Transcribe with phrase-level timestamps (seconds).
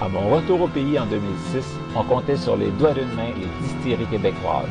[0.00, 3.48] À mon retour au pays en 2006, on comptait sur les doigts d'une main les
[3.66, 4.68] distilleries québécoises.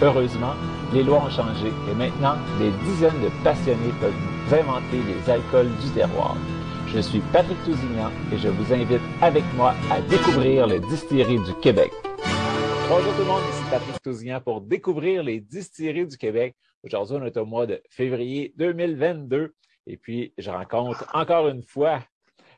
[0.00, 0.54] Heureusement,
[0.94, 4.14] les lois ont changé et maintenant, des dizaines de passionnés peuvent
[4.50, 6.38] inventer les alcools du terroir.
[6.86, 11.52] Je suis Patrick Tousignan et je vous invite avec moi à découvrir les distilleries du
[11.60, 11.92] Québec.
[12.88, 16.56] Bonjour tout le monde, ici Patrick Tousignan pour découvrir les distilleries du Québec.
[16.82, 19.54] Aujourd'hui, on est au mois de février 2022
[19.86, 22.00] et puis je rencontre encore une fois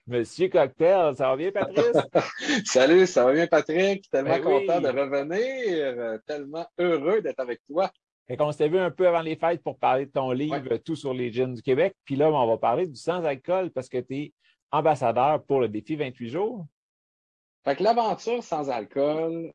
[0.06, 1.16] Monsieur Cocktail.
[1.16, 1.96] Ça va bien, Patrice?
[2.64, 4.08] Salut, ça va bien, Patrick?
[4.10, 4.66] Tellement Ben oui.
[4.66, 7.90] content de revenir, euh, tellement heureux d'être avec toi.
[8.26, 10.78] Fait qu'on s'était vu un peu avant les fêtes pour parler de ton livre Ouais.
[10.78, 11.94] Tout sur les gins du Québec.
[12.04, 14.32] Puis là, ben, on va parler du sans-alcool parce que tu es
[14.70, 16.66] ambassadeur pour le défi 28 jours.
[17.64, 19.52] Fait que l'aventure sans alcool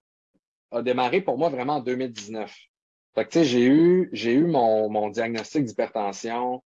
[0.71, 2.55] a démarré pour moi vraiment en 2019.
[3.15, 6.63] Fait que tu sais, j'ai eu, j'ai eu mon, mon diagnostic d'hypertension.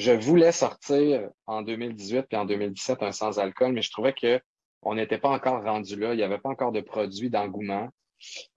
[0.00, 4.40] Je voulais sortir en 2018 puis en 2017 un sans alcool, mais je trouvais que
[4.80, 6.14] on n'était pas encore rendu là.
[6.14, 7.90] Il n'y avait pas encore de produit d'engouement.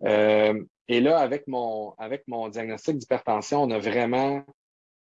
[0.05, 4.45] Euh, et là, avec mon, avec mon diagnostic d'hypertension, on a vraiment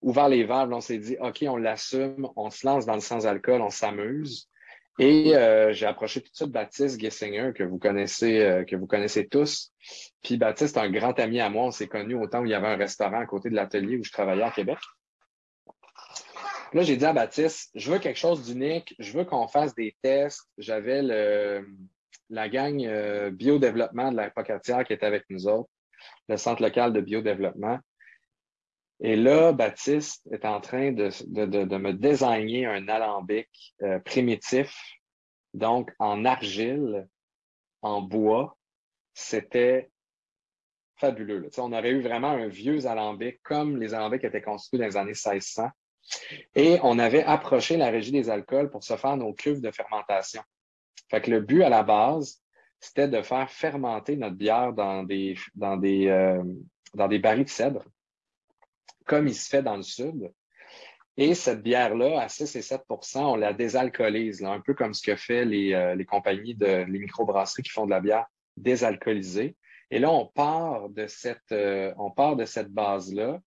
[0.01, 0.71] ouvert les valves.
[0.71, 4.47] On s'est dit, OK, on l'assume, on se lance dans le sans-alcool, on s'amuse.
[4.97, 8.87] Et euh, j'ai approché tout de suite Baptiste Gessinger, que vous connaissez, euh, que vous
[8.87, 9.73] connaissez tous.
[10.23, 11.65] Puis Baptiste un grand ami à moi.
[11.65, 13.97] On s'est connus au temps où il y avait un restaurant à côté de l'atelier
[13.97, 14.77] où je travaillais à Québec.
[16.73, 19.95] Là, j'ai dit à Baptiste, je veux quelque chose d'unique, je veux qu'on fasse des
[20.01, 20.47] tests.
[20.57, 21.65] J'avais le
[22.29, 25.69] la gang euh, biodéveloppement de la Pocatière qui était avec nous autres,
[26.27, 27.79] le centre local de biodéveloppement.
[29.01, 33.47] Et là, Baptiste est en train de, de, de, me désigner un alambic
[33.81, 34.75] euh, primitif,
[35.53, 37.07] donc en argile,
[37.81, 38.57] en bois.
[39.13, 39.89] C'était
[40.97, 41.49] fabuleux.
[41.57, 45.11] on aurait eu vraiment un vieux alambic comme les alambics étaient construits dans les années
[45.11, 45.69] 1600.
[46.55, 50.41] Et on avait approché la régie des alcools pour se faire nos cuves de fermentation.
[51.09, 52.41] Fait que le but à la base,
[52.79, 56.43] c'était de faire fermenter notre bière dans des, dans des, euh,
[56.93, 57.83] dans des barils de cèdre,
[59.05, 60.31] comme il se fait dans le sud.
[61.17, 65.17] Et cette bière-là, à 6 et 7% on la désalcoolise, un peu comme ce que
[65.17, 68.25] fait les, euh, les compagnies de les microbrasseries qui font de la bière
[68.55, 69.57] désalcoolisée.
[69.91, 73.41] Et là, on part de cette, euh, on part de cette base-là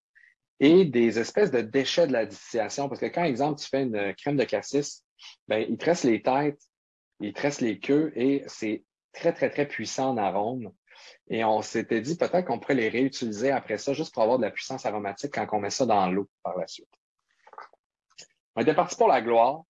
[0.63, 2.89] et des espèces de déchets de la distillation.
[2.89, 5.05] Parce que quand, exemple, tu fais une crème de cassis,
[5.49, 6.63] ben, il te reste les têtes,
[7.19, 10.73] il te reste les queues et c'est très, très, très puissant en arôme.
[11.29, 14.45] Et on s'était dit peut-être qu'on pourrait les réutiliser après ça, juste pour avoir de
[14.45, 16.89] la puissance aromatique quand on met ça dans l'eau par la suite.
[18.55, 19.63] On était parti pour la gloire,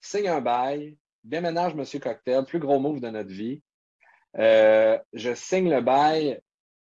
[0.00, 3.62] signe un bail, déménage Monsieur Cocktail, plus gros move de notre vie.
[4.38, 6.40] Euh, je signe le bail.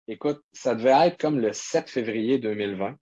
[0.08, 2.96] Écoute, ça devait être comme le 7 février 2020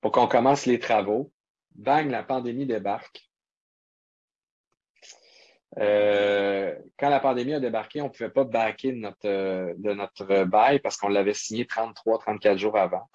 [0.00, 1.32] pour qu'on commence les travaux.
[1.74, 3.26] Bang, la pandémie débarque.
[5.78, 9.92] Euh, quand la pandémie a débarqué, on ne pouvait pas backer de notre, euh, de
[9.92, 13.08] notre bail parce qu'on l'avait signé 33, 34 jours avant.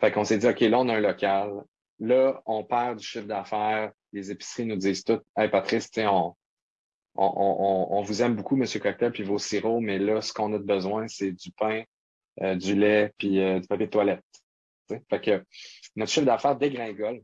[0.00, 1.52] Fait qu'on s'est dit, OK, là, on a un local.
[2.00, 3.92] Là, on perd du chiffre d'affaires.
[4.12, 6.34] Les épiceries nous disent tout, Hey, Patrice, on,
[8.02, 11.06] vous aime beaucoup, Monsieur Cocktail, puis vos sirops, mais là, ce qu'on a de besoin,
[11.08, 11.82] c'est du pain,
[12.42, 14.24] euh, du lait, puis du papier de toilette.
[15.08, 15.44] Fait que
[15.96, 17.22] notre chiffre d'affaires dégringole.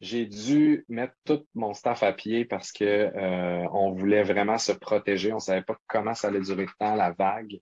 [0.00, 4.72] J'ai dû mettre tout mon staff à pied parce que euh, on voulait vraiment se
[4.72, 5.32] protéger.
[5.32, 7.60] On savait pas comment ça allait durer le temps, la vague.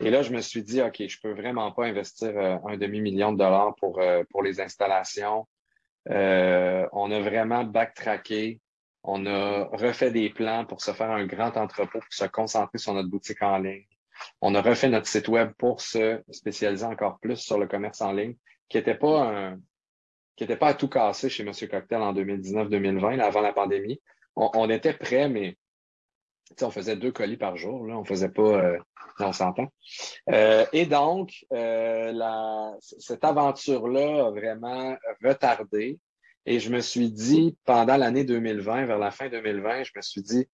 [0.00, 3.32] Et là, je me suis dit, OK, je peux vraiment pas investir euh, un demi-million
[3.32, 5.46] de dollars pour, euh, pour les installations.
[6.10, 8.60] Euh, on a vraiment backtracké.
[9.04, 12.94] On a refait des plans pour se faire un grand entrepôt, pour se concentrer sur
[12.94, 13.86] notre boutique en ligne.
[14.40, 18.12] On a refait notre site web pour se spécialiser encore plus sur le commerce en
[18.12, 18.36] ligne,
[18.72, 19.60] qui n'était pas un,
[20.34, 24.00] qui pas à tout casser chez Monsieur Cocktail en 2019-2020, là, avant la pandémie.
[24.34, 25.58] On, on était prêts, mais
[26.62, 27.98] on faisait deux colis par jour, là.
[27.98, 28.78] On faisait pas, euh,
[29.20, 29.68] on s'entend.
[30.30, 35.98] Euh, et donc, euh, cette aventure-là a vraiment retardé.
[36.46, 40.22] Et je me suis dit, pendant l'année 2020, vers la fin 2020, je me suis
[40.22, 40.48] dit,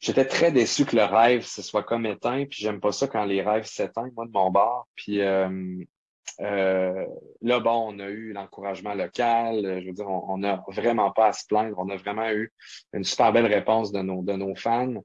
[0.00, 3.24] j'étais très déçu que le rêve se soit comme éteint, puis j'aime pas ça quand
[3.24, 4.86] les rêves s'éteignent, moi, de mon bord.
[4.94, 5.84] Puis euh,
[6.40, 7.06] euh,
[7.42, 9.80] là, bon, on a eu l'encouragement local.
[9.80, 11.76] Je veux dire, on n'a vraiment pas à se plaindre.
[11.78, 12.52] On a vraiment eu
[12.92, 15.02] une super belle réponse de nos, de nos fans.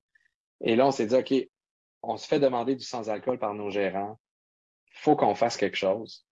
[0.62, 1.34] Et là, on s'est dit, OK,
[2.04, 4.20] on se fait demander du sans-alcool par nos gérants.
[4.92, 6.26] Faut qu'on fasse quelque chose.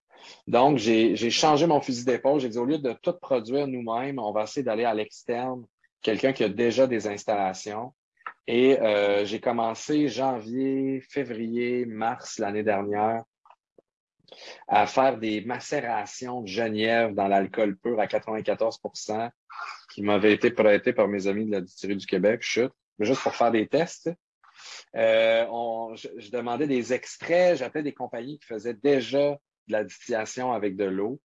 [0.46, 2.40] Donc, j'ai changé mon fusil d'épaule.
[2.40, 5.66] J'ai dit, au lieu de tout produire nous-mêmes, on va essayer d'aller à l'externe,
[6.02, 7.94] quelqu'un qui a déjà des installations.
[8.54, 13.24] Et euh, j'ai commencé janvier, février, mars l'année dernière
[14.68, 19.30] à faire des macérations de genièvre dans l'alcool pur à 94%
[19.94, 23.34] qui m'avaient été prêtés par mes amis de la distillerie du Québec, chute, juste pour
[23.34, 24.12] faire des tests.
[24.98, 25.46] Euh,
[25.96, 30.84] je, demandais des extraits, j'appelais des compagnies qui faisaient déjà de la distillation avec de
[30.84, 31.22] l'eau.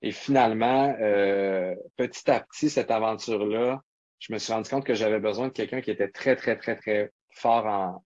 [0.00, 3.82] Et finalement, euh, petit à petit, cette aventure-là,
[4.18, 6.76] je me suis rendu compte que j'avais besoin de quelqu'un qui était très, très, très,
[6.76, 8.04] très fort en,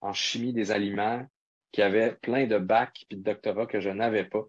[0.00, 1.24] en chimie des aliments,
[1.72, 4.44] qui avait plein de bacs et de doctorats que je n'avais pas.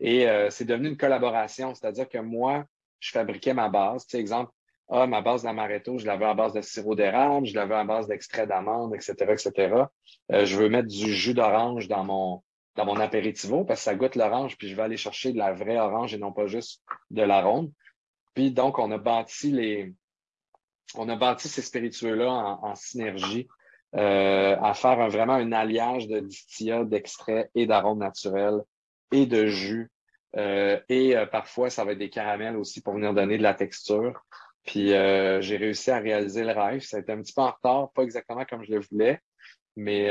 [0.00, 2.64] Et euh, c'est devenu une collaboration, c'est-à-dire que moi,
[3.00, 4.06] je fabriquais ma base.
[4.06, 4.50] Tu sais, exemple,
[4.88, 8.06] ah, ma base d'amaretto, je l'avais à base de sirop d'érable, je l'avais à base
[8.06, 9.74] d'extrait d'amande, etc., etc.
[10.32, 12.42] Euh, je veux mettre du jus d'orange dans mon
[12.76, 15.52] dans mon apéritivo parce que ça goûte l'orange, puis je vais aller chercher de la
[15.52, 17.70] vraie orange et non pas juste de la ronde.
[18.34, 19.94] Puis donc, on a bâti les
[20.94, 23.48] on a bâti ces spiritueux-là en, synergie
[23.94, 28.60] euh, à faire vraiment un alliage de distillats, d'extraits et d'arômes naturels
[29.12, 29.90] et de jus.
[30.36, 33.54] Euh, et euh, parfois, ça va être des caramels aussi pour venir donner de la
[33.54, 34.20] texture.
[34.64, 36.80] Puis j'ai réussi à réaliser le rêve.
[36.80, 39.20] Ça a été un petit peu en retard, pas exactement comme je le voulais,
[39.76, 40.08] mais,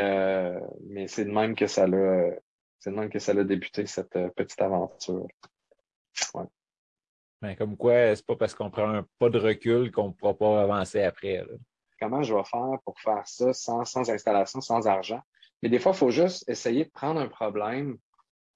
[1.08, 2.30] c'est de même que ça l'a
[2.78, 5.26] c'est de même que débuté, cette petite aventure.
[7.44, 10.34] Ben, comme quoi, c'est pas parce qu'on prend un pas de recul qu'on ne pourra
[10.34, 11.44] pas avancer après.
[12.00, 15.20] Comment je vais faire pour faire ça sans, installation, sans argent?
[15.62, 17.98] Mais des fois, il faut juste essayer de prendre un problème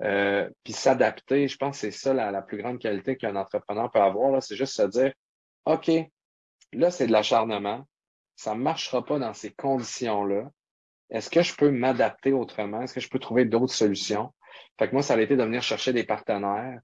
[0.03, 1.49] euh, puis s'adapter.
[1.49, 4.41] Je pense que c'est ça la, plus grande qualité qu'un entrepreneur peut avoir.
[4.41, 5.11] C'est juste se dire,
[5.65, 5.91] OK,
[6.71, 7.85] là, c'est de l'acharnement.
[8.37, 10.49] Ça ne marchera pas dans ces conditions-là.
[11.09, 12.83] Est-ce que je peux m'adapter autrement?
[12.83, 14.33] Est-ce que je peux trouver d'autres solutions?
[14.79, 16.79] Fait que moi, ça a été de venir chercher des partenaires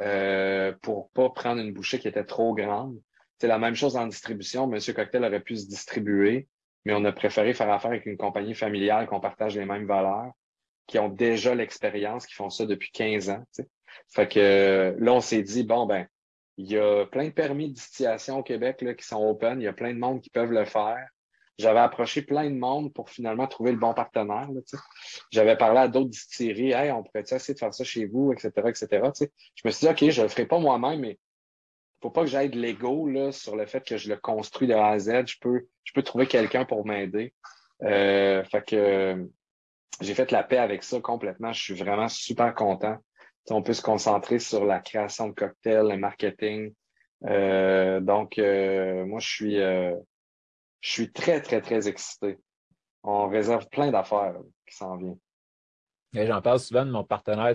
[0.00, 3.00] euh, pour pas prendre une bouchée qui était trop grande.
[3.38, 4.66] C'est la même chose en distribution.
[4.66, 6.48] Monsieur Cocktail aurait pu se distribuer,
[6.84, 10.32] mais on a préféré faire affaire avec une compagnie familiale qu'on partage les mêmes valeurs,
[10.86, 13.44] qui ont déjà l'expérience, qui font ça depuis 15 ans.
[14.08, 16.06] Fait que là, on s'est dit, bon, ben,
[16.56, 19.64] il y a plein de permis de distillation au Québec là, qui sont open, il
[19.64, 21.06] y a plein de monde qui peuvent le faire.
[21.58, 24.48] J'avais approché plein de monde pour finalement trouver le bon partenaire.
[25.32, 28.50] J'avais parlé à d'autres distilleries, hey, on pourrait essayer de faire ça chez vous, etc.,
[28.68, 29.10] etc.
[29.54, 31.18] Je me suis dit, OK, je le ferai pas moi-même, mais
[32.00, 34.90] faut pas que j'aille de l'ego sur le fait que je le construis de A
[34.90, 35.26] à Z.
[35.26, 37.34] Je peux, je peux trouver quelqu'un pour m'aider.
[37.82, 39.28] Euh, fait que
[40.00, 41.52] j'ai fait la paix avec ça complètement.
[41.52, 42.98] Je suis vraiment super content.
[43.50, 46.72] on peut se concentrer sur la création de cocktails, le marketing.
[47.26, 49.94] Euh, donc, euh, moi, je suis, euh,
[50.80, 52.38] je suis très, très, très excité.
[53.02, 54.36] On réserve plein d'affaires
[54.66, 55.18] qui s'en viennent.
[56.14, 57.54] J'en parle souvent de mon partenaire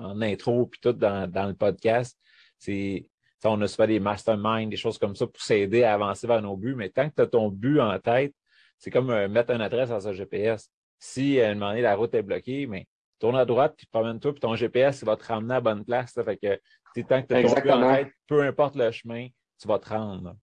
[0.00, 2.18] en intro puis tout dans, dans le podcast.
[2.58, 3.08] C'est
[3.48, 6.56] on a souvent des masterminds, des choses comme ça pour s'aider à avancer vers nos
[6.56, 8.34] buts, mais tant que tu as ton but en tête,
[8.78, 10.70] c'est comme euh, mettre une adresse dans sa GPS.
[10.98, 12.86] Si à un moment donné, la route est bloquée, mais
[13.18, 15.84] tourne à droite, puis promène-toi, puis ton GPS il va te ramener à la bonne
[15.84, 16.12] place.
[16.12, 16.60] Fait que
[17.02, 19.88] tant que tu as ton but en tête, peu importe le chemin, tu vas te
[19.88, 20.34] rendre.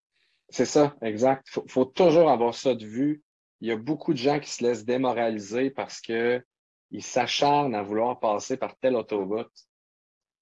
[0.49, 1.47] C'est ça, exact.
[1.55, 3.21] Il faut, toujours avoir ça de vue.
[3.61, 6.41] Il y a beaucoup de gens qui se laissent démoraliser parce que
[6.91, 9.51] ils s'acharnent à vouloir passer par telle autoroute.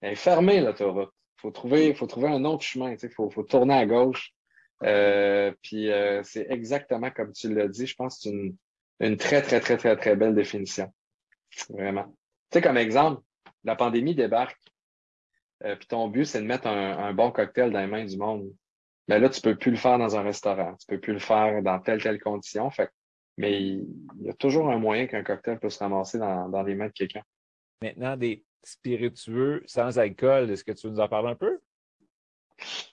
[0.01, 1.11] Elle est fermée, l'autoroute
[1.45, 2.95] faut trouver, faut trouver un autre chemin.
[3.01, 4.33] Il faut, faut tourner à gauche.
[4.83, 7.85] Euh, puis euh, c'est exactement comme tu l'as dit.
[7.85, 8.55] Je pense que c'est une,
[8.99, 10.91] une très, très, très, très, très belle définition.
[11.69, 12.05] Vraiment.
[12.49, 13.21] Tu sais, comme exemple,
[13.63, 14.59] la pandémie débarque.
[15.63, 18.17] Euh, puis ton but, c'est de mettre un, un, bon cocktail dans les mains du
[18.17, 18.51] monde.
[19.07, 20.75] Mais là, tu peux plus le faire dans un restaurant.
[20.79, 22.69] Tu peux plus le faire dans telle, telle condition.
[22.71, 22.89] Fait
[23.37, 23.85] mais il,
[24.21, 26.93] y a toujours un moyen qu'un cocktail peut se ramasser dans, dans les mains de
[26.93, 27.21] quelqu'un.
[27.81, 30.49] Maintenant, des, spiritueux sans alcool.
[30.49, 31.59] Est-ce que tu veux nous en parler un peu?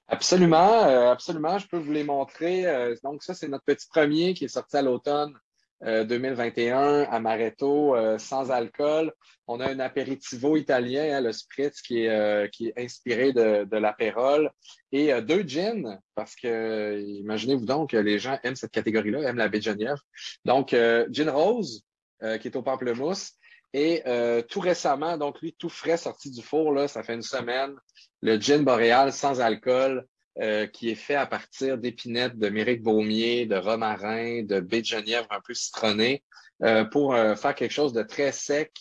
[0.07, 1.59] Absolument, euh, absolument.
[1.59, 2.67] Je peux vous les montrer.
[2.67, 5.37] Euh, donc, ça, c'est notre petit premier qui est sorti à l'automne
[5.83, 9.13] 2021 Amaretto sans alcool.
[9.49, 14.51] On a un aperitivo italien, hein, le spritz, qui est, est inspiré de, de l'apérole.
[14.93, 19.59] Et deux gins, parce que imaginez-vous donc les gens aiment cette catégorie-là, aiment la baie
[19.59, 19.99] de Geneviève.
[20.45, 20.71] Donc,
[21.11, 21.85] gin rose,
[22.21, 23.33] qui est au pamplemousse.
[23.75, 24.03] Et
[24.49, 27.75] tout récemment, donc lui, tout frais sorti du four, là, ça fait une semaine,
[28.21, 30.07] le gin boréal sans alcool,
[30.41, 34.87] euh, qui est fait à partir d'épinettes de méric baumier, de romarin, de baie de
[34.87, 36.25] genièvre un peu citronné,
[36.63, 38.73] euh, pour euh, faire quelque chose de très sec,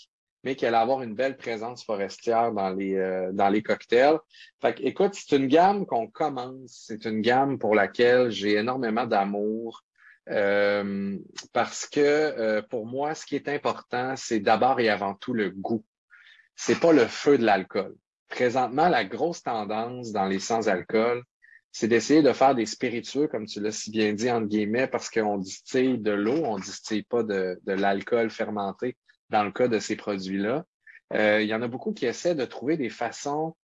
[0.46, 2.96] mais qui allait avoir une belle présence forestière dans les,
[3.34, 4.17] dans les cocktails.
[4.62, 9.05] Fait que, écoute, c'est une gamme qu'on commence, c'est une gamme pour laquelle j'ai énormément
[9.05, 9.84] d'amour.
[11.53, 15.84] parce que pour moi, ce qui est important, c'est d'abord et avant tout le goût.
[16.55, 17.93] C'est pas le feu de l'alcool.
[18.29, 21.24] Présentement, la grosse tendance dans les sans-alcool,
[21.72, 25.10] c'est d'essayer de faire des spiritueux, comme tu l'as si bien dit, entre guillemets, parce
[25.10, 28.98] qu'on distille de l'eau, on distille pas de, de l'alcool fermenté
[29.30, 30.66] dans le cas de ces produits-là.
[31.13, 33.56] Euh, il y en a beaucoup qui essaient de trouver des façons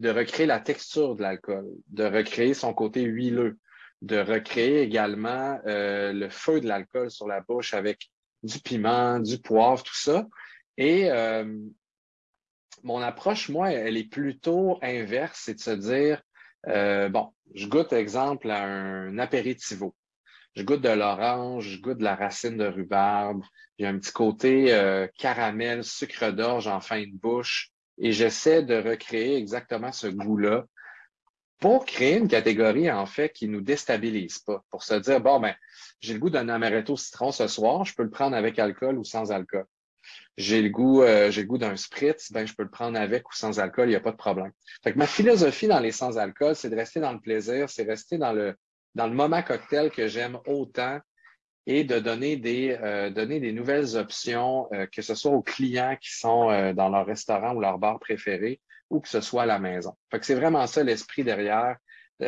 [0.00, 3.58] de recréer la texture de l'alcool, de recréer son côté huileux,
[4.02, 8.08] de recréer également euh, le feu de l'alcool sur la bouche avec
[8.42, 10.26] du piment, du poivre, tout ça.
[10.76, 11.52] Et euh,
[12.84, 16.22] mon approche, moi, elle est plutôt inverse, c'est de se dire,
[16.68, 19.94] euh, bon, je goûte, exemple, à un apéritivo.
[20.54, 23.42] Je goûte de l'orange, je goûte de la racine de rhubarbe.
[23.78, 27.70] J'ai un petit côté euh, caramel, sucre d'orge en fin de bouche.
[27.98, 30.64] Et j'essaie de recréer exactement ce goût-là
[31.60, 34.64] pour créer une catégorie, en fait, qui nous déstabilise pas.
[34.70, 35.54] Pour se dire, bon, ben,
[36.00, 39.04] j'ai le goût d'un amaretto citron ce soir, je peux le prendre avec alcool ou
[39.04, 39.66] sans alcool
[40.38, 43.28] j'ai le goût, euh, j'ai le goût d'un spritz, ben je peux le prendre avec
[43.28, 44.52] ou sans alcool, il n'y a pas de problème.
[44.84, 48.18] Fait que ma philosophie dans les sans-alcool, c'est de rester dans le plaisir, c'est rester
[48.18, 48.54] dans le
[48.94, 51.00] dans le moment cocktail que j'aime autant
[51.66, 55.96] et de donner des euh, donner des nouvelles options, euh, que ce soit aux clients
[56.00, 59.58] qui sont dans leur restaurant ou leur bar préféré, ou que ce soit à la
[59.58, 59.94] maison.
[60.08, 61.76] Fait que c'est vraiment ça l'esprit derrière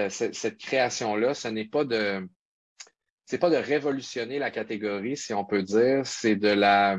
[0.08, 1.34] cette, cette création-là.
[1.34, 2.28] Ce n'est pas de
[3.24, 6.98] c'est pas de révolutionner la catégorie, si on peut dire, c'est de la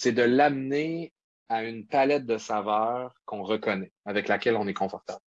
[0.00, 1.12] c'est de l'amener
[1.50, 5.20] à une palette de saveurs qu'on reconnaît, avec laquelle on est confortable.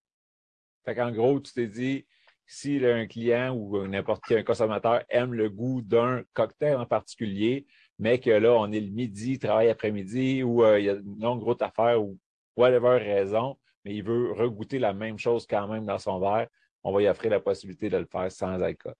[0.84, 2.06] Fait qu'en gros, tu t'es dit,
[2.44, 7.66] si un client ou n'importe qui, un consommateur aime le goût d'un cocktail en particulier,
[8.00, 11.20] mais que là, on est le midi, travail après-midi, ou euh, il y a une
[11.20, 12.18] longue route à faire, ou
[12.56, 16.48] whatever raison, mais il veut regoûter la même chose quand même dans son verre,
[16.82, 18.94] on va y offrir la possibilité de le faire sans alcool.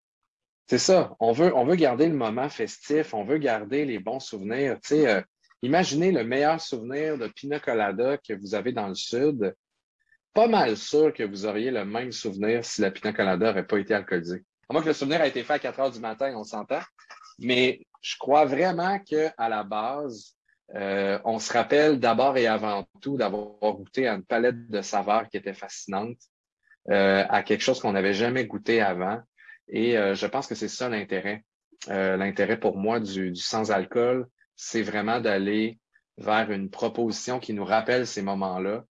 [0.69, 1.17] C'est ça.
[1.19, 4.79] On veut, on veut garder le moment festif, on veut garder les bons souvenirs.
[4.81, 5.21] Tu sais, euh,
[5.63, 9.55] Imaginez le meilleur souvenir de Pina Colada que vous avez dans le Sud.
[10.35, 13.79] Pas mal sûr que vous auriez le même souvenir si la Pina Colada n'aurait pas
[13.79, 14.45] été alcoolisée.
[14.69, 16.81] À moins que le souvenir a été fait à 4 heures du matin, on s'entend.
[17.39, 20.35] Mais je crois vraiment qu'à la base,
[20.75, 25.29] euh, on se rappelle d'abord et avant tout d'avoir goûté à une palette de saveurs
[25.29, 26.19] qui était fascinante,
[26.91, 29.21] euh, à quelque chose qu'on n'avait jamais goûté avant.
[29.69, 31.45] Et euh, je pense que c'est ça l'intérêt.
[31.89, 35.79] l'intérêt pour moi du, du sans-alcool, c'est vraiment d'aller
[36.19, 38.85] vers une proposition qui nous rappelle ces moments-là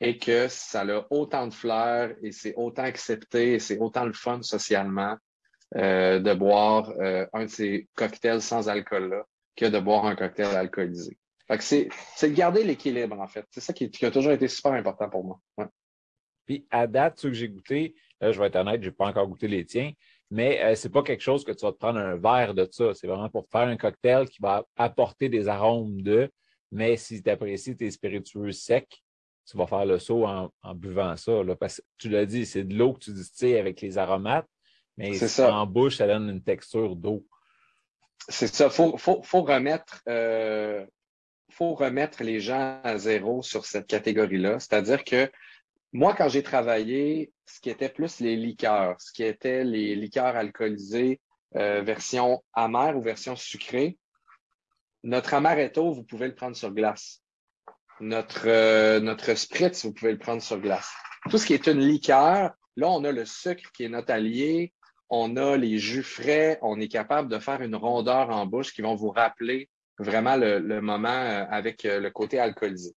[0.00, 4.12] et que ça a autant de fleurs et c'est autant accepté et c'est autant le
[4.12, 5.16] fun socialement
[5.76, 9.24] euh, de boire euh, un de ces cocktails sans alcool-là
[9.56, 11.18] que de boire un cocktail alcoolisé.
[11.60, 11.88] C'est,
[12.22, 13.44] de garder l'équilibre, en fait.
[13.50, 15.40] C'est ça qui, a toujours été super important pour moi.
[16.46, 19.26] Puis à date, ceux que j'ai goûté, là, je vais être honnête, j'ai pas encore
[19.26, 19.92] goûté les tiens,
[20.30, 22.92] mais euh, c'est pas quelque chose que tu vas te prendre un verre de ça.
[22.94, 26.30] C'est vraiment pour faire un cocktail qui va apporter des arômes de.
[26.70, 29.02] Mais si tu apprécies tes spiritueux secs,
[29.46, 31.42] tu vas faire le saut en, buvant ça.
[31.42, 34.48] Là, parce que tu l'as dit, c'est de l'eau que tu distilles avec les aromates,
[34.98, 35.54] mais ça.
[35.54, 37.24] en bouche, ça donne une texture d'eau.
[38.28, 38.68] C'est ça.
[38.68, 40.84] Faut, faut, faut remettre, euh,
[41.50, 44.60] faut remettre les gens à zéro sur cette catégorie-là.
[44.60, 45.30] C'est-à-dire que
[45.92, 50.36] moi, quand j'ai travaillé, ce qui était plus les liqueurs, ce qui était les liqueurs
[50.36, 51.20] alcoolisées,
[51.56, 53.96] euh, version amère ou version sucrée,
[55.02, 57.22] notre amaretto, vous pouvez le prendre sur glace.
[58.00, 60.92] Notre, euh, notre spritz, vous pouvez le prendre sur glace.
[61.30, 64.74] Tout ce qui est une liqueur, là, on a le sucre qui est notre allié,
[65.08, 68.82] on a les jus frais, on est capable de faire une rondeur en bouche qui
[68.82, 72.94] vont vous rappeler vraiment le, moment euh, avec le côté alcoolisé.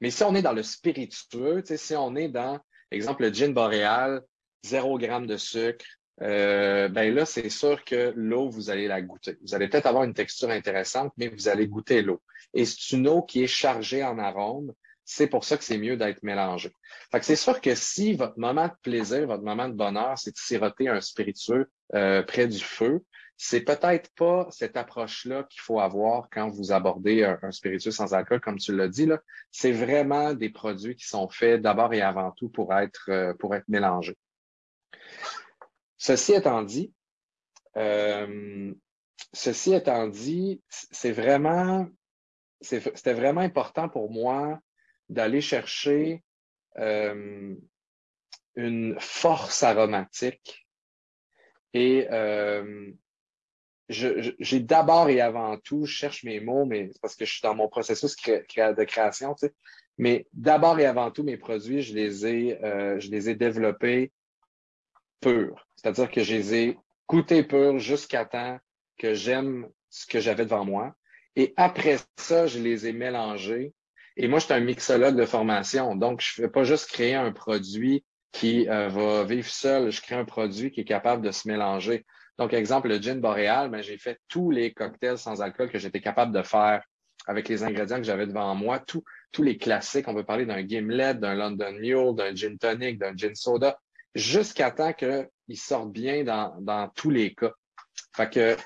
[0.00, 2.58] Mais si on est dans le spiritueux, si on est dans,
[2.90, 4.22] exemple, le gin boréal,
[4.62, 5.84] zéro gramme de sucre,
[6.22, 9.38] euh, ben là, c'est sûr que l'eau, vous allez la goûter.
[9.42, 12.20] Vous allez peut-être avoir une texture intéressante, mais vous allez goûter l'eau.
[12.52, 14.72] Et c'est une eau qui est chargée en arômes.
[15.04, 16.70] C'est pour ça que c'est mieux d'être mélangé.
[17.10, 20.30] Fait que c'est sûr que si votre moment de plaisir, votre moment de bonheur, c'est
[20.30, 23.02] de siroter un spiritueux euh, près du feu,
[23.42, 28.38] c'est peut-être pas cette approche-là qu'il faut avoir quand vous abordez un, spiritueux sans alcool,
[28.38, 29.06] comme tu l'as dit.
[29.06, 29.18] Là.
[29.50, 33.54] C'est vraiment des produits qui sont faits d'abord et avant tout pour être, euh, pour
[33.54, 34.18] être mélangés.
[35.96, 36.92] Ceci étant dit,
[37.78, 38.74] euh,
[39.32, 41.88] ceci étant dit, c'est vraiment,
[42.60, 44.60] c'était vraiment important pour moi
[45.08, 46.22] d'aller chercher
[46.76, 47.56] euh,
[48.54, 50.68] une force aromatique
[51.72, 52.06] et
[53.90, 57.42] j'ai d'abord et avant tout, je cherche mes mots, mais c'est parce que je suis
[57.42, 59.54] dans mon processus de création, tu sais.
[59.98, 64.12] Mais d'abord et avant tout, mes produits, je les ai, euh, je les ai développés
[65.20, 65.66] purs.
[65.76, 66.78] C'est-à-dire que je les ai
[67.08, 68.58] goûtés purs jusqu'à temps
[68.96, 70.94] que j'aime ce que j'avais devant moi.
[71.36, 73.74] Et après ça, je les ai mélangés.
[74.16, 75.96] Et moi, je suis un mixologue de formation.
[75.96, 79.90] Donc, je ne fais pas juste créer un produit qui euh, va vivre seul.
[79.90, 82.06] Je crée un produit qui est capable de se mélanger.
[82.38, 86.00] Donc, exemple, le gin boréal, ben, j'ai fait tous les cocktails sans alcool que j'étais
[86.00, 86.82] capable de faire
[87.26, 90.08] avec les ingrédients que j'avais devant moi, tous les classiques.
[90.08, 93.78] On peut parler d'un Gimlet, d'un London Mule, d'un gin tonic, d'un gin soda,
[94.14, 97.52] jusqu'à temps qu'ils sortent bien dans, tous les cas.
[98.16, 98.56] Fait que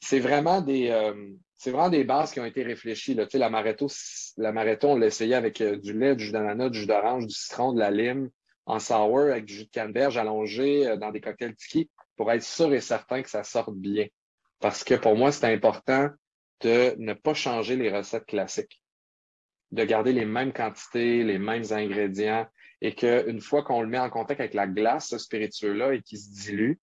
[0.00, 3.14] c'est vraiment des euh, bases qui ont été réfléchies.
[3.14, 3.24] Là.
[3.24, 3.88] Tu sais, la Maretto,
[4.36, 7.26] la Maretto, on l'a essayé avec euh, du lait, du jus d'ananas, du jus d'orange,
[7.26, 8.28] du citron, de la lime,
[8.66, 12.42] en sour, avec du jus de canneberge allongé euh, dans des cocktails tiki pour être
[12.42, 14.06] sûr et certain que ça sorte bien.
[14.60, 16.10] Parce que pour moi, c'est important
[16.60, 18.80] de ne pas changer les recettes classiques,
[19.72, 22.46] de garder les mêmes quantités, les mêmes ingrédients,
[22.80, 26.18] et qu'une fois qu'on le met en contact avec la glace, ce spiritueux-là, et qu'il
[26.18, 26.78] se dilue,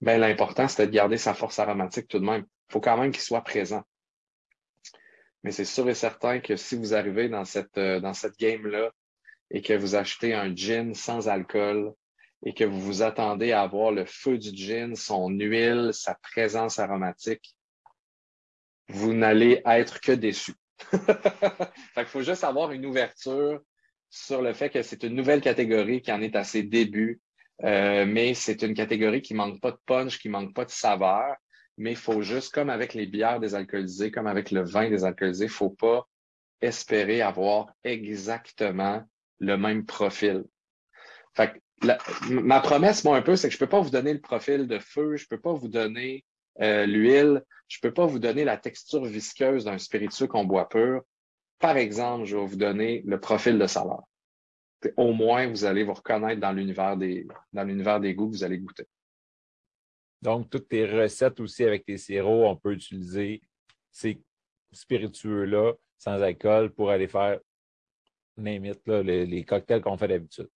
[0.00, 2.44] ben, l'important, c'est de garder sa force aromatique tout de même.
[2.68, 3.82] Il faut quand même qu'il soit présent.
[5.42, 8.90] Mais c'est sûr et certain que si vous arrivez dans cette, euh, dans cette game-là
[9.50, 11.92] et que vous achetez un gin sans alcool
[12.44, 16.78] et que vous vous attendez à avoir le feu du gin, son huile, sa présence
[16.78, 17.54] aromatique,
[18.88, 20.52] vous n'allez être que déçu.
[21.96, 23.60] Il faut juste avoir une ouverture
[24.10, 27.20] sur le fait que c'est une nouvelle catégorie qui en est à ses débuts,
[27.62, 31.36] euh, mais c'est une catégorie qui manque pas de punch, qui manque pas de saveur,
[31.78, 35.50] mais il faut juste, comme avec les bières désalcoolisées, comme avec le vin désalcoolisé, il
[35.50, 36.06] faut pas
[36.60, 39.02] espérer avoir exactement
[39.40, 40.44] le même profil.
[42.30, 44.78] Ma promesse, moi, un peu, c'est que je peux pas vous donner le profil de
[44.78, 46.24] feu, je peux pas vous donner
[46.60, 51.02] euh, l'huile, je peux pas vous donner la texture visqueuse d'un spiritueux qu'on boit pur.
[51.58, 54.04] Par exemple, je vais vous donner le profil de saveur
[54.96, 58.44] au moins vous allez vous reconnaître dans l'univers des, dans l'univers des goûts que vous
[58.44, 58.86] allez goûter.
[60.22, 63.42] Donc, toutes tes recettes aussi avec tes sirops, on peut utiliser
[63.90, 64.20] ces
[64.72, 67.38] spiritueux-là sans alcool pour aller faire
[68.36, 70.48] les, cocktails qu'on fait d'habitude.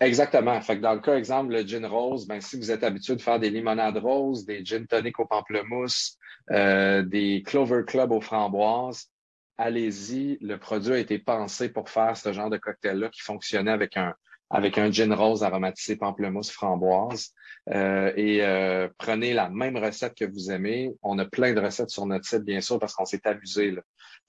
[0.00, 0.60] Exactement.
[0.80, 3.50] Dans le cas, exemple, le gin rose, ben, si vous êtes habitué de faire des
[3.50, 6.16] limonades roses, des gin tonic au pamplemousse,
[6.50, 9.10] euh, des clover club aux framboises,
[9.58, 13.98] allez-y, le produit a été pensé pour faire ce genre de cocktail-là qui fonctionnait avec
[13.98, 14.14] un,
[14.50, 17.32] avec un gin rose aromatisé pamplemousse framboise.
[17.72, 20.92] Euh, et euh, prenez la même recette que vous aimez.
[21.02, 23.70] On a plein de recettes sur notre site, bien sûr, parce qu'on s'est amusé.
[23.70, 23.82] Là.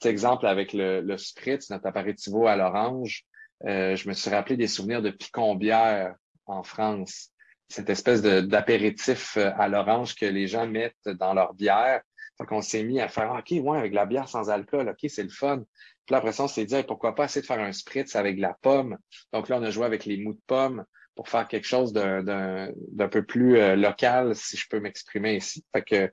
[0.05, 3.23] exemple, avec le, le spritz, notre aperitivo à l'orange,
[3.65, 7.29] euh, je me suis rappelé des souvenirs de picombière en France.
[7.67, 12.01] Cette espèce d'apéritif à l'orange que les gens mettent dans leur bière
[12.41, 15.23] fait qu'on s'est mis à faire, OK, ouais, avec la bière sans alcool, OK, c'est
[15.23, 15.59] le fun.
[16.05, 18.39] Puis là, après ça, on s'est dit, pourquoi pas essayer de faire un spritz avec
[18.39, 18.97] la pomme.
[19.31, 20.83] Donc là, on a joué avec les mous de pomme
[21.15, 22.73] pour faire quelque chose d'un
[23.11, 25.63] peu plus euh, local, si je peux m'exprimer ici.
[25.71, 26.11] Fait que,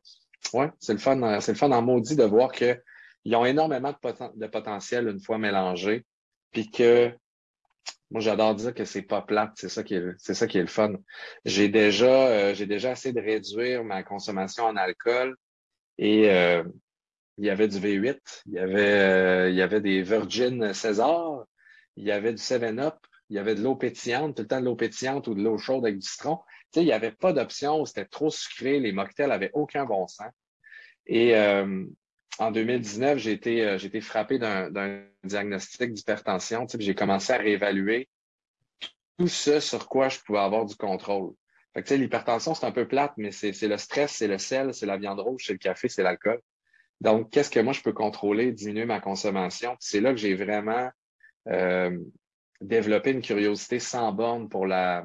[0.53, 2.77] ouais, c'est le fun, c'est le fun en maudit de voir qu'ils
[3.35, 6.05] ont énormément de, potentiel une fois mélangés.
[6.53, 7.11] Puis que
[8.11, 10.63] moi, j'adore dire que c'est pas plate, c'est ça qui est, c'est ça qui est
[10.63, 10.93] le fun.
[11.47, 15.35] J'ai déjà, euh, j'ai déjà essayé de réduire ma consommation en alcool
[15.99, 16.63] et euh,
[17.39, 21.45] il y avait du V8, il y avait, euh, il y avait des Virgin César,
[21.97, 22.95] il y avait du 7-Up,
[23.31, 25.59] il y avait de l'eau pétillante, tout le temps de l'eau pétillante ou de l'eau
[25.59, 26.39] chaude avec du citron.
[26.73, 30.07] Tu sais, il n'y avait pas d'option, c'était trop sucré, les mocktails avaient aucun bon
[30.07, 30.31] sens.
[31.07, 31.85] Et euh,
[32.39, 36.67] en 2019, j'ai été, j'ai été frappé d'un diagnostic d'hypertension.
[36.79, 38.09] J'ai commencé à réévaluer
[39.19, 41.33] tout ce sur quoi je pouvais avoir du contrôle.
[41.75, 44.87] Fait que, l'hypertension, c'est un peu plate, mais c'est le stress, c'est le sel, c'est
[44.87, 46.41] la viande rouge, c'est le café, c'est l'alcool.
[47.01, 49.77] Donc, qu'est-ce que moi, je peux contrôler, diminuer ma consommation?
[49.79, 50.91] C'est là que j'ai vraiment
[51.49, 51.97] euh,
[52.61, 55.05] développé une curiosité sans borne pour la,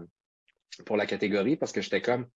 [0.85, 2.27] pour la catégorie parce que j'étais comme,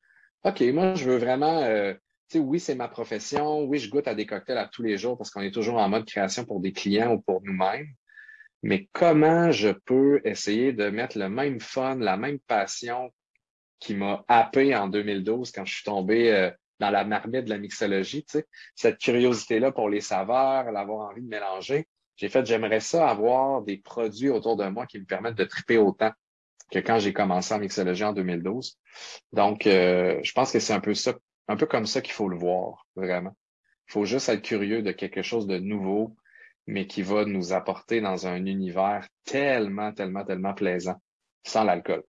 [0.44, 1.94] OK, moi, je veux vraiment, euh,
[2.30, 4.98] tu sais, oui, c'est ma profession, oui, je goûte à des cocktails à tous les
[4.98, 7.88] jours parce qu'on est toujours en mode création pour des clients ou pour nous-mêmes.
[8.64, 13.12] Mais comment je peux essayer de mettre le même fun, la même passion
[13.80, 17.58] qui m'a happé en 2012 quand je suis tombé euh, dans la marmite de la
[17.58, 21.88] mixologie, tu sais, cette curiosité-là pour les saveurs, l'avoir envie de mélanger.
[22.16, 25.78] J'ai fait, j'aimerais ça avoir des produits autour de moi qui me permettent de triper
[25.78, 26.12] autant
[26.72, 28.78] que quand j'ai commencé en mixologie en 2012.
[29.32, 31.14] Donc, euh, je pense que c'est un peu ça,
[31.48, 33.36] un peu comme ça qu'il faut le voir, vraiment.
[33.88, 36.16] Il faut juste être curieux de quelque chose de nouveau,
[36.66, 40.98] mais qui va nous apporter dans un univers tellement, tellement, tellement plaisant,
[41.46, 42.04] sans l'alcool.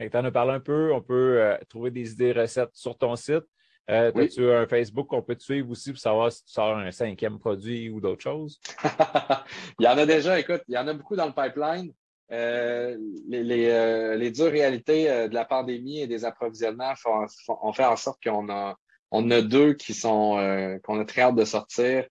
[0.00, 3.16] Tu en as parlé un peu, on peut euh, trouver des idées recettes sur ton
[3.16, 3.44] site.
[3.90, 6.90] Euh, As-tu un Facebook qu'on peut te suivre aussi pour savoir si tu sors un
[6.90, 8.60] cinquième produit ou d'autres choses?
[9.78, 11.92] il y en a déjà, écoute, il y en a beaucoup dans le pipeline.
[12.32, 12.96] Euh,
[13.28, 17.72] les, les, euh, les, dures réalités euh, de la pandémie et des approvisionnements font, ont
[17.72, 18.76] fait en sorte qu'on a,
[19.10, 22.06] on a deux qui sont qu'on a très hâte de sortir.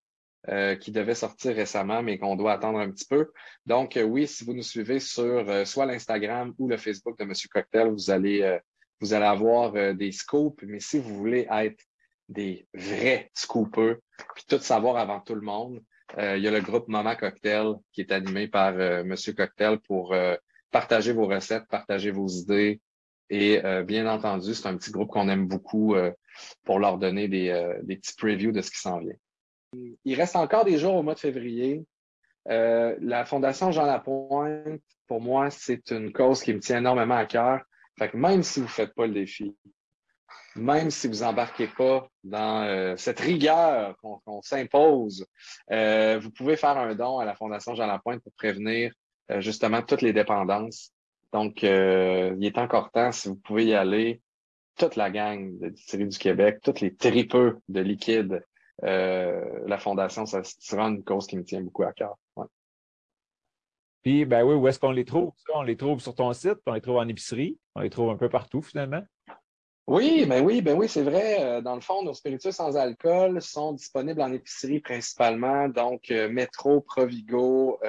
[0.48, 3.30] Euh, qui devait sortir récemment, mais qu'on doit attendre un petit peu.
[3.66, 7.26] Donc, euh, oui, si vous nous suivez sur euh, soit l'Instagram ou le Facebook de
[7.26, 8.58] Monsieur Cocktail, vous allez,
[9.02, 10.64] vous allez avoir des scoops.
[10.64, 11.84] Mais si vous voulez être
[12.30, 13.98] des vrais scoopers,
[14.34, 15.82] puis tout savoir avant tout le monde,
[16.18, 18.74] il y a le groupe Maman Cocktail qui est animé par
[19.04, 20.16] Monsieur Cocktail pour
[20.72, 22.80] partager vos recettes, partager vos idées.
[23.30, 25.96] Et bien entendu, c'est un petit groupe qu'on aime beaucoup
[26.64, 29.16] pour leur donner des, des petits previews de ce qui s'en vient.
[29.74, 31.86] Il reste encore des jours au mois de février.
[32.50, 37.26] Euh, la Fondation Jean Lapointe, pour moi, c'est une cause qui me tient énormément à
[37.26, 37.62] cœur.
[37.98, 39.56] Fait que même si vous ne faites pas le défi,
[40.56, 45.26] même si vous embarquez pas dans euh, cette rigueur qu'on s'impose,
[45.72, 48.92] euh, vous pouvez faire un don à la Fondation Jean Lapointe pour prévenir
[49.38, 50.92] justement toutes les dépendances.
[51.32, 54.22] Donc, il est encore temps, si vous pouvez y aller,
[54.80, 58.40] toute la gang de distilleries du Québec, tous les tripeux de liquide euh,
[58.82, 62.16] la fondation, ça sera une cause qui me tient beaucoup à cœur.
[64.02, 65.32] Puis, ben oui, où est-ce qu'on les trouve?
[65.54, 68.16] On les trouve sur ton site, on les trouve en épicerie, on les trouve un
[68.16, 69.04] peu partout finalement.
[69.88, 71.44] Oui, ben oui, ben oui, c'est vrai.
[71.44, 75.68] Euh, dans le fond, nos spiritueux sans alcool sont disponibles en épicerie principalement.
[75.68, 77.80] Donc, euh, Métro, Provigo,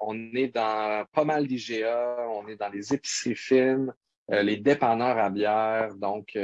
[0.00, 3.94] on est dans pas mal d'IGA, on est dans les épiceries fines,
[4.28, 5.94] les dépanneurs à bière.
[5.94, 6.36] Donc,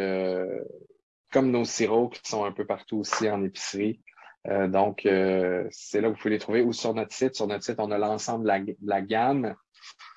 [1.37, 4.01] comme nos sirops qui sont un peu partout aussi en épicerie.
[4.49, 7.35] Euh, donc, euh, c'est là que vous pouvez les trouver ou sur notre site.
[7.35, 9.55] Sur notre site, on a l'ensemble de, la, gamme.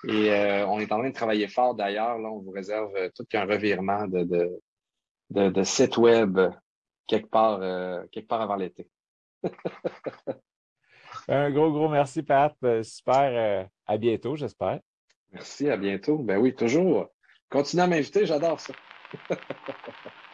[0.07, 2.19] Et euh, on est en train de travailler fort d'ailleurs.
[2.19, 4.23] Là, on vous réserve tout qu'un revirement de,
[5.29, 6.39] de, de, site web
[7.05, 7.59] quelque part,
[8.13, 8.87] quelque part avant l'été.
[11.27, 12.55] un gros, gros merci, Pat.
[12.81, 13.67] Super.
[13.85, 14.79] à bientôt, j'espère.
[15.33, 16.19] Merci, à bientôt.
[16.19, 17.09] Ben oui, toujours.
[17.49, 18.73] Continuez à m'inviter, j'adore ça.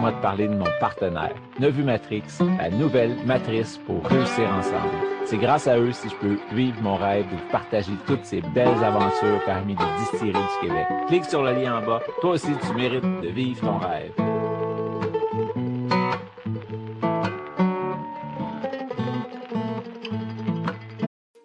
[0.00, 2.22] Laisse-moi te parler de mon partenaire, Nevu Matrix,
[2.56, 4.94] la nouvelle matrice pour réussir ensemble.
[5.26, 8.82] C'est grâce à eux si je peux vivre mon rêve de partager toutes ces belles
[8.82, 10.86] aventures parmi les distilleries du Québec.
[11.08, 12.00] Clique sur le lien en bas.
[12.22, 14.12] Toi aussi, tu mérites de vivre ton rêve.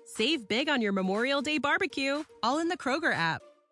[0.06, 3.42] Save big on your Memorial Day barbecue, all in the Kroger app.